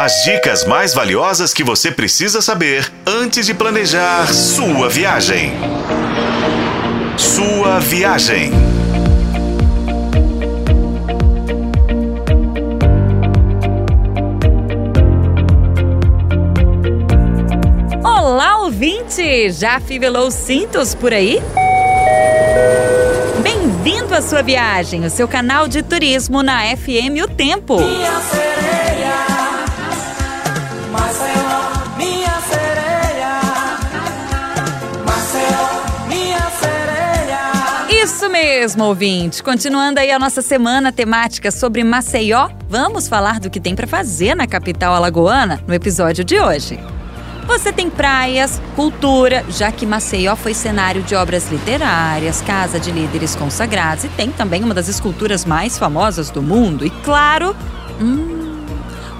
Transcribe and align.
As 0.00 0.22
dicas 0.22 0.64
mais 0.64 0.94
valiosas 0.94 1.52
que 1.52 1.64
você 1.64 1.90
precisa 1.90 2.40
saber 2.40 2.88
antes 3.04 3.44
de 3.44 3.52
planejar 3.52 4.32
sua 4.32 4.88
viagem. 4.88 5.50
Sua 7.16 7.80
viagem. 7.80 8.52
Olá, 18.04 18.58
ouvinte! 18.58 19.50
Já 19.50 19.80
fivelou 19.80 20.28
os 20.28 20.34
cintos 20.34 20.94
por 20.94 21.12
aí? 21.12 21.42
Bem-vindo 23.42 24.14
à 24.14 24.22
sua 24.22 24.42
viagem, 24.42 25.04
o 25.04 25.10
seu 25.10 25.26
canal 25.26 25.66
de 25.66 25.82
turismo 25.82 26.40
na 26.40 26.60
FM 26.76 27.20
O 27.20 27.26
Tempo. 27.26 27.80
Minha 27.80 28.20
mesmo, 38.40 38.84
ouvinte. 38.84 39.42
Continuando 39.42 39.98
aí 39.98 40.12
a 40.12 40.18
nossa 40.18 40.40
semana 40.40 40.92
temática 40.92 41.50
sobre 41.50 41.82
Maceió, 41.82 42.48
vamos 42.68 43.08
falar 43.08 43.40
do 43.40 43.50
que 43.50 43.58
tem 43.58 43.74
para 43.74 43.86
fazer 43.86 44.36
na 44.36 44.46
capital 44.46 44.94
alagoana 44.94 45.60
no 45.66 45.74
episódio 45.74 46.24
de 46.24 46.38
hoje. 46.38 46.78
Você 47.48 47.72
tem 47.72 47.90
praias, 47.90 48.60
cultura, 48.76 49.44
já 49.48 49.72
que 49.72 49.84
Maceió 49.84 50.36
foi 50.36 50.54
cenário 50.54 51.02
de 51.02 51.16
obras 51.16 51.50
literárias, 51.50 52.40
casa 52.40 52.78
de 52.78 52.92
líderes 52.92 53.34
consagrados 53.34 54.04
e 54.04 54.08
tem 54.10 54.30
também 54.30 54.62
uma 54.62 54.74
das 54.74 54.86
esculturas 54.86 55.44
mais 55.44 55.76
famosas 55.76 56.30
do 56.30 56.40
mundo. 56.40 56.86
E 56.86 56.90
claro, 56.90 57.56
hum, 58.00 58.64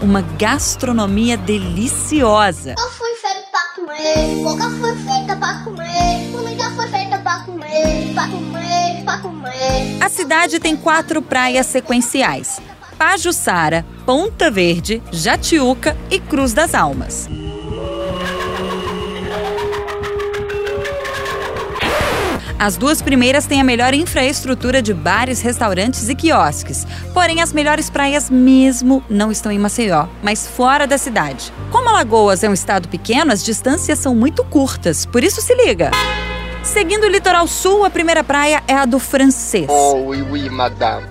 uma 0.00 0.22
gastronomia 0.38 1.36
deliciosa. 1.36 2.74
Boca 2.76 2.90
foi 2.90 3.14
feita 3.16 3.58
comer, 3.74 4.78
foi 4.78 4.96
feita 4.96 5.36
pra 5.36 5.54
comer, 5.64 6.30
comida 6.30 6.70
foi 6.70 6.86
feita 6.88 7.18
pra 7.18 7.40
comer, 7.40 8.12
pra 8.14 8.28
comer. 8.28 8.87
A 10.00 10.08
cidade 10.08 10.58
tem 10.58 10.76
quatro 10.76 11.22
praias 11.22 11.66
sequenciais: 11.66 12.60
Pajuçara, 12.98 13.84
Ponta 14.04 14.50
Verde, 14.50 15.02
Jatiuca 15.10 15.96
e 16.10 16.18
Cruz 16.20 16.52
das 16.52 16.74
Almas. 16.74 17.28
As 22.58 22.76
duas 22.76 23.00
primeiras 23.00 23.46
têm 23.46 23.60
a 23.60 23.64
melhor 23.64 23.94
infraestrutura 23.94 24.82
de 24.82 24.92
bares, 24.92 25.40
restaurantes 25.40 26.08
e 26.08 26.14
quiosques. 26.14 26.84
Porém, 27.14 27.40
as 27.40 27.52
melhores 27.52 27.88
praias 27.88 28.28
mesmo 28.28 29.02
não 29.08 29.30
estão 29.30 29.52
em 29.52 29.58
Maceió, 29.58 30.08
mas 30.24 30.46
fora 30.46 30.84
da 30.84 30.98
cidade. 30.98 31.52
Como 31.70 31.88
Alagoas 31.88 32.42
é 32.42 32.48
um 32.48 32.54
estado 32.54 32.88
pequeno, 32.88 33.32
as 33.32 33.44
distâncias 33.44 34.00
são 34.00 34.12
muito 34.12 34.44
curtas, 34.44 35.06
por 35.06 35.22
isso 35.22 35.40
se 35.40 35.54
liga. 35.54 35.92
Seguindo 36.68 37.04
o 37.04 37.08
litoral 37.08 37.48
sul, 37.48 37.82
a 37.82 37.88
primeira 37.88 38.22
praia 38.22 38.62
é 38.68 38.74
a 38.74 38.84
do 38.84 38.98
Francês. 38.98 39.66
Oh, 39.70 39.94
oui, 40.08 40.20
oui, 40.20 40.50
madame. 40.50 41.06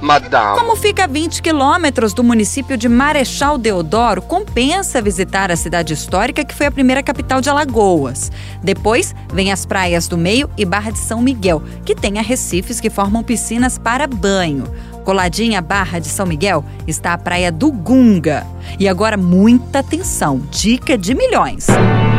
Madame. 0.00 0.58
Como 0.58 0.74
fica 0.74 1.04
a 1.04 1.06
20 1.06 1.42
quilômetros 1.42 2.14
do 2.14 2.24
município 2.24 2.78
de 2.78 2.88
Marechal 2.88 3.58
Deodoro, 3.58 4.22
compensa 4.22 5.02
visitar 5.02 5.50
a 5.52 5.54
cidade 5.54 5.92
histórica 5.92 6.42
que 6.46 6.54
foi 6.54 6.64
a 6.64 6.70
primeira 6.72 7.02
capital 7.02 7.42
de 7.42 7.50
Alagoas. 7.50 8.32
Depois 8.62 9.14
vem 9.32 9.52
as 9.52 9.66
praias 9.66 10.08
do 10.08 10.16
Meio 10.16 10.50
e 10.56 10.64
Barra 10.64 10.90
de 10.90 10.98
São 10.98 11.20
Miguel, 11.20 11.62
que 11.84 11.94
tem 11.94 12.18
arrecifes 12.18 12.80
que 12.80 12.88
formam 12.88 13.22
piscinas 13.22 13.76
para 13.76 14.06
banho. 14.06 14.64
Coladinha 15.04 15.58
à 15.58 15.62
Barra 15.62 15.98
de 15.98 16.08
São 16.08 16.24
Miguel 16.24 16.64
está 16.86 17.12
a 17.12 17.18
praia 17.18 17.52
do 17.52 17.70
Gunga. 17.70 18.46
E 18.80 18.88
agora 18.88 19.18
muita 19.18 19.80
atenção, 19.80 20.40
dica 20.50 20.96
de 20.96 21.14
milhões. 21.14 21.66
Esta 21.68 22.11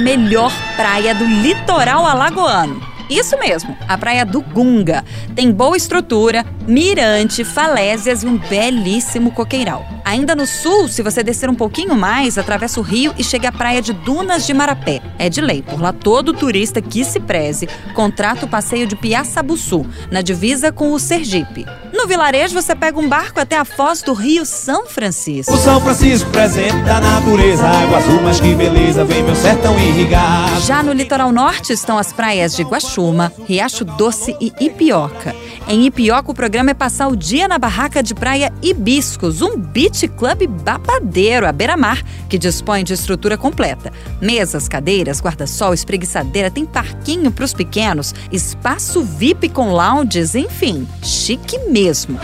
melhor 0.00 0.52
praia 0.76 1.14
do 1.14 1.24
litoral 1.24 2.06
alagoano. 2.06 2.89
Isso 3.10 3.36
mesmo, 3.38 3.76
a 3.88 3.98
Praia 3.98 4.24
do 4.24 4.40
Gunga. 4.40 5.04
Tem 5.34 5.50
boa 5.50 5.76
estrutura, 5.76 6.46
mirante, 6.66 7.42
falésias 7.42 8.22
e 8.22 8.26
um 8.26 8.38
belíssimo 8.38 9.32
coqueiral. 9.32 9.84
Ainda 10.04 10.34
no 10.36 10.46
sul, 10.46 10.86
se 10.88 11.02
você 11.02 11.22
descer 11.22 11.50
um 11.50 11.54
pouquinho 11.54 11.96
mais, 11.96 12.38
atravessa 12.38 12.78
o 12.78 12.82
rio 12.82 13.12
e 13.18 13.24
chega 13.24 13.48
à 13.48 13.52
Praia 13.52 13.82
de 13.82 13.92
Dunas 13.92 14.46
de 14.46 14.54
Marapé. 14.54 15.00
É 15.18 15.28
de 15.28 15.40
lei, 15.40 15.60
por 15.60 15.80
lá 15.80 15.92
todo 15.92 16.32
turista 16.32 16.80
que 16.80 17.04
se 17.04 17.18
preze 17.18 17.68
contrata 17.94 18.46
o 18.46 18.48
passeio 18.48 18.86
de 18.86 18.94
Piaçabuçu, 18.94 19.84
na 20.10 20.20
divisa 20.20 20.70
com 20.70 20.92
o 20.92 20.98
Sergipe. 20.98 21.66
No 21.92 22.06
vilarejo, 22.06 22.54
você 22.54 22.74
pega 22.74 22.98
um 22.98 23.08
barco 23.08 23.40
até 23.40 23.56
a 23.56 23.64
foz 23.64 24.00
do 24.00 24.12
rio 24.12 24.46
São 24.46 24.86
Francisco. 24.86 25.52
O 25.52 25.56
São 25.56 25.80
Francisco 25.80 26.30
presente 26.30 26.76
da 26.84 27.00
natureza, 27.00 27.66
água 27.66 27.98
azul, 27.98 28.22
mas 28.22 28.40
que 28.40 28.54
beleza, 28.54 29.04
vem 29.04 29.22
meu 29.22 29.34
sertão 29.34 29.78
irrigar. 29.78 30.60
Já 30.60 30.82
no 30.82 30.92
litoral 30.92 31.32
norte 31.32 31.72
estão 31.72 31.98
as 31.98 32.12
praias 32.12 32.54
de 32.54 32.64
Guaxuma, 33.00 33.32
Riacho 33.48 33.84
Doce 33.84 34.36
e 34.40 34.52
Ipioca. 34.60 35.34
Em 35.66 35.86
Ipioca, 35.86 36.30
o 36.30 36.34
programa 36.34 36.70
é 36.70 36.74
passar 36.74 37.08
o 37.08 37.16
dia 37.16 37.48
na 37.48 37.58
barraca 37.58 38.02
de 38.02 38.14
praia 38.14 38.52
Hibiscos, 38.62 39.40
um 39.40 39.56
beach 39.56 40.06
club 40.08 40.46
babadeiro 40.46 41.46
à 41.46 41.52
beira-mar, 41.52 42.02
que 42.28 42.38
dispõe 42.38 42.84
de 42.84 42.92
estrutura 42.92 43.38
completa. 43.38 43.92
Mesas, 44.20 44.68
cadeiras, 44.68 45.20
guarda-sol, 45.20 45.72
espreguiçadeira, 45.72 46.50
tem 46.50 46.66
parquinho 46.66 47.30
para 47.30 47.44
os 47.44 47.54
pequenos, 47.54 48.14
espaço 48.30 49.02
VIP 49.02 49.48
com 49.48 49.72
lounges, 49.72 50.34
enfim, 50.34 50.86
chique 51.02 51.58
mesmo. 51.70 52.18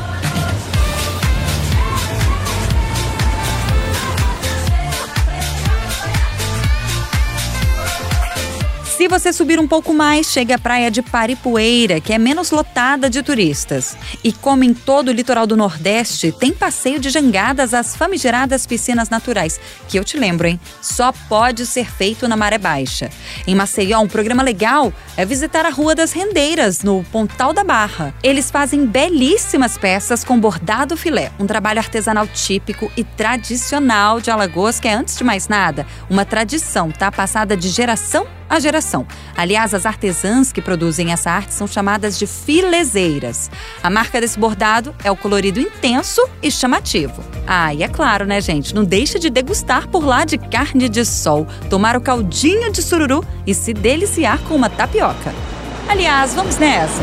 Se 9.06 9.08
você 9.08 9.32
subir 9.32 9.60
um 9.60 9.68
pouco 9.68 9.94
mais, 9.94 10.32
chega 10.32 10.56
à 10.56 10.58
praia 10.58 10.90
de 10.90 11.00
Paripoeira, 11.00 12.00
que 12.00 12.12
é 12.12 12.18
menos 12.18 12.50
lotada 12.50 13.08
de 13.08 13.22
turistas. 13.22 13.96
E 14.24 14.32
como 14.32 14.64
em 14.64 14.74
todo 14.74 15.10
o 15.10 15.12
litoral 15.12 15.46
do 15.46 15.56
Nordeste, 15.56 16.32
tem 16.32 16.52
passeio 16.52 16.98
de 16.98 17.08
jangadas 17.08 17.72
às 17.72 17.94
famigeradas 17.94 18.66
piscinas 18.66 19.08
naturais, 19.08 19.60
que 19.88 19.96
eu 19.96 20.02
te 20.02 20.18
lembro, 20.18 20.48
hein? 20.48 20.58
Só 20.82 21.12
pode 21.28 21.66
ser 21.66 21.88
feito 21.88 22.26
na 22.26 22.36
maré 22.36 22.58
baixa. 22.58 23.08
Em 23.46 23.54
Maceió, 23.54 24.00
um 24.00 24.08
programa 24.08 24.42
legal 24.42 24.92
é 25.16 25.24
visitar 25.24 25.64
a 25.64 25.70
Rua 25.70 25.94
das 25.94 26.10
Rendeiras, 26.10 26.82
no 26.82 27.04
Pontal 27.04 27.52
da 27.52 27.62
Barra. 27.62 28.12
Eles 28.24 28.50
fazem 28.50 28.84
belíssimas 28.84 29.78
peças 29.78 30.24
com 30.24 30.40
bordado 30.40 30.96
filé, 30.96 31.30
um 31.38 31.46
trabalho 31.46 31.78
artesanal 31.78 32.26
típico 32.26 32.90
e 32.96 33.04
tradicional 33.04 34.20
de 34.20 34.32
Alagoas, 34.32 34.80
que 34.80 34.88
é, 34.88 34.94
antes 34.94 35.16
de 35.16 35.22
mais 35.22 35.46
nada, 35.46 35.86
uma 36.10 36.24
tradição, 36.24 36.90
tá? 36.90 37.12
Passada 37.12 37.56
de 37.56 37.68
geração 37.68 38.26
a 38.48 38.58
geração. 38.60 39.06
Aliás, 39.36 39.74
as 39.74 39.86
artesãs 39.86 40.52
que 40.52 40.62
produzem 40.62 41.12
essa 41.12 41.30
arte 41.30 41.54
são 41.54 41.66
chamadas 41.66 42.18
de 42.18 42.26
filezeiras. 42.26 43.50
A 43.82 43.90
marca 43.90 44.20
desse 44.20 44.38
bordado 44.38 44.94
é 45.02 45.10
o 45.10 45.16
colorido 45.16 45.60
intenso 45.60 46.20
e 46.42 46.50
chamativo. 46.50 47.22
Ah, 47.46 47.74
e 47.74 47.82
é 47.82 47.88
claro, 47.88 48.24
né, 48.26 48.40
gente? 48.40 48.74
Não 48.74 48.84
deixa 48.84 49.18
de 49.18 49.30
degustar 49.30 49.88
por 49.88 50.04
lá 50.04 50.24
de 50.24 50.38
carne 50.38 50.88
de 50.88 51.04
sol, 51.04 51.46
tomar 51.68 51.96
o 51.96 52.00
caldinho 52.00 52.70
de 52.72 52.82
sururu 52.82 53.24
e 53.46 53.54
se 53.54 53.72
deliciar 53.72 54.40
com 54.42 54.54
uma 54.54 54.70
tapioca. 54.70 55.34
Aliás, 55.88 56.34
vamos 56.34 56.56
nessa! 56.56 57.02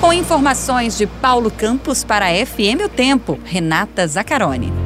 Com 0.00 0.12
informações 0.12 0.96
de 0.96 1.06
Paulo 1.06 1.50
Campos 1.50 2.04
para 2.04 2.26
a 2.26 2.46
FM 2.46 2.84
O 2.84 2.88
Tempo, 2.88 3.40
Renata 3.44 4.06
Zacarone. 4.06 4.85